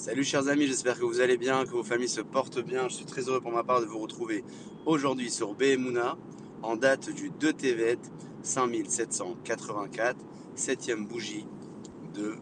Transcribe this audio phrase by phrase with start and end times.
[0.00, 2.88] Salut chers amis, j'espère que vous allez bien, que vos familles se portent bien.
[2.88, 4.44] Je suis très heureux pour ma part de vous retrouver
[4.86, 6.16] aujourd'hui sur Behemuna
[6.62, 7.98] en date du 2 Tevet
[8.42, 10.16] 5784,
[10.56, 11.46] 7e bougie
[12.14, 12.36] de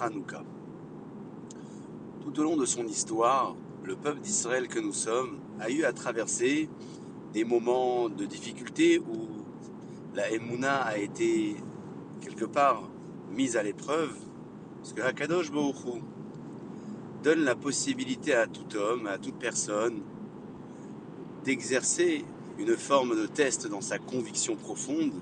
[0.00, 0.42] Hanouka.
[2.22, 3.54] Tout au long de son histoire,
[3.84, 6.70] le peuple d'Israël que nous sommes a eu à traverser
[7.34, 9.44] des moments de difficulté où
[10.14, 11.56] la Emouna a été
[12.22, 12.88] quelque part
[13.30, 14.14] mise à l'épreuve,
[14.78, 15.76] parce que Hakadosh Baruch
[17.22, 20.02] donne la possibilité à tout homme, à toute personne,
[21.44, 22.24] d'exercer
[22.58, 25.12] une forme de test dans sa conviction profonde.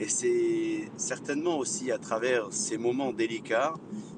[0.00, 3.74] Et c'est certainement aussi à travers ces moments délicats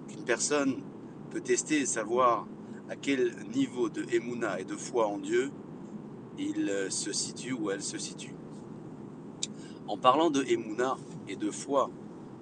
[0.09, 0.83] qu'une personne
[1.30, 2.47] peut tester et savoir
[2.88, 5.50] à quel niveau de émouna et de foi en Dieu
[6.39, 8.34] il se situe ou elle se situe.
[9.87, 10.97] En parlant de émouna
[11.28, 11.91] et de foi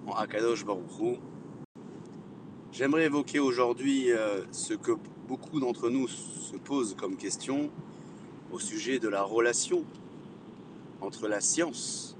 [0.06, 1.19] en Akadosh Baruch
[2.78, 4.92] J'aimerais évoquer aujourd'hui euh, ce que
[5.27, 7.72] beaucoup d'entre nous se posent comme question
[8.52, 9.83] au sujet de la relation
[11.00, 12.17] entre la science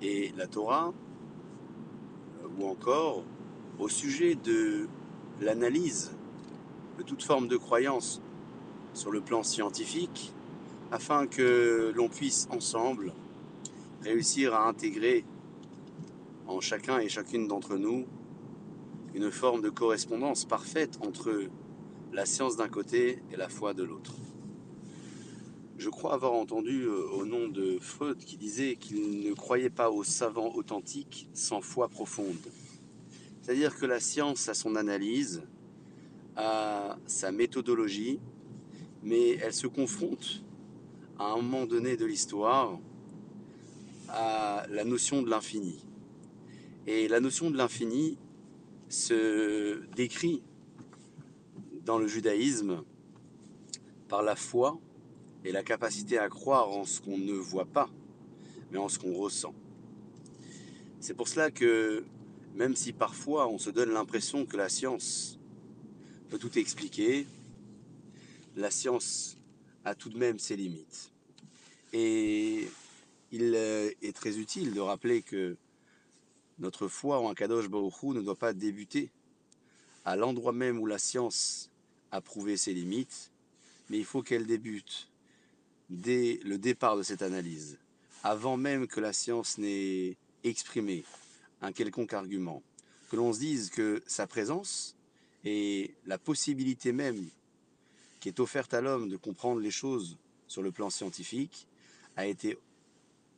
[0.00, 0.94] et la Torah,
[2.40, 3.24] euh, ou encore
[3.78, 4.88] au sujet de
[5.42, 6.12] l'analyse
[6.96, 8.22] de toute forme de croyance
[8.94, 10.32] sur le plan scientifique,
[10.90, 13.12] afin que l'on puisse ensemble
[14.02, 15.26] réussir à intégrer
[16.46, 18.06] en chacun et chacune d'entre nous
[19.18, 21.42] une forme de correspondance parfaite entre
[22.12, 24.14] la science d'un côté et la foi de l'autre.
[25.76, 29.90] Je crois avoir entendu euh, au nom de Freud qui disait qu'il ne croyait pas
[29.90, 32.36] aux savants authentiques sans foi profonde.
[33.42, 35.42] C'est-à-dire que la science a son analyse,
[36.36, 38.20] a sa méthodologie,
[39.02, 40.44] mais elle se confronte
[41.18, 42.78] à un moment donné de l'histoire
[44.10, 45.84] à la notion de l'infini.
[46.86, 48.16] Et la notion de l'infini,
[48.88, 50.42] se décrit
[51.84, 52.82] dans le judaïsme
[54.08, 54.78] par la foi
[55.44, 57.88] et la capacité à croire en ce qu'on ne voit pas,
[58.70, 59.54] mais en ce qu'on ressent.
[61.00, 62.04] C'est pour cela que
[62.54, 65.38] même si parfois on se donne l'impression que la science
[66.28, 67.26] peut tout expliquer,
[68.56, 69.38] la science
[69.84, 71.12] a tout de même ses limites.
[71.92, 72.68] Et
[73.30, 75.56] il est très utile de rappeler que
[76.58, 79.10] notre foi en Kadosh Baruch ne doit pas débuter
[80.04, 81.70] à l'endroit même où la science
[82.10, 83.30] a prouvé ses limites,
[83.90, 85.08] mais il faut qu'elle débute
[85.90, 87.78] dès le départ de cette analyse,
[88.22, 91.04] avant même que la science n'ait exprimé
[91.60, 92.62] un quelconque argument,
[93.10, 94.96] que l'on se dise que sa présence
[95.44, 97.28] et la possibilité même
[98.20, 101.66] qui est offerte à l'homme de comprendre les choses sur le plan scientifique
[102.16, 102.58] a été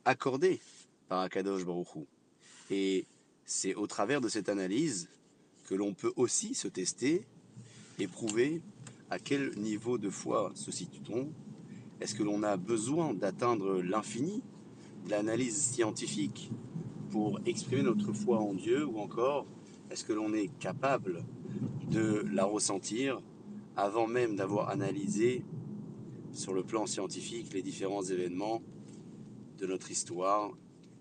[0.05, 0.59] accordée
[1.07, 1.87] par Akadosh Baruch
[2.71, 3.05] et
[3.45, 5.09] c'est au travers de cette analyse
[5.65, 7.25] que l'on peut aussi se tester
[7.99, 8.61] et prouver
[9.09, 11.31] à quel niveau de foi se situe-t-on.
[11.99, 14.41] Est-ce que l'on a besoin d'atteindre l'infini
[15.05, 16.49] de l'analyse scientifique
[17.09, 19.45] pour exprimer notre foi en Dieu ou encore
[19.91, 21.23] est-ce que l'on est capable
[21.89, 23.21] de la ressentir
[23.75, 25.43] avant même d'avoir analysé
[26.31, 28.61] sur le plan scientifique les différents événements
[29.57, 30.51] de notre histoire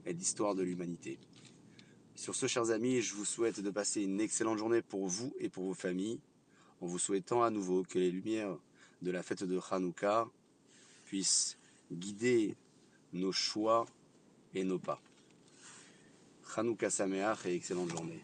[0.05, 1.19] et l'histoire de l'humanité?
[2.21, 5.49] Sur ce, chers amis, je vous souhaite de passer une excellente journée pour vous et
[5.49, 6.21] pour vos familles,
[6.83, 8.59] en vous souhaitant à nouveau que les lumières
[9.01, 10.29] de la fête de Hanouka
[11.07, 11.57] puissent
[11.91, 12.57] guider
[13.15, 13.87] nos choix
[14.55, 15.01] et nos pas.
[16.55, 18.21] Hanouka Sameach et excellente journée.